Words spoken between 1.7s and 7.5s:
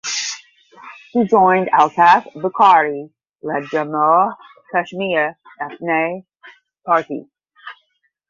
Altaf Bukhari led Jammu and Kashmir Apni Party.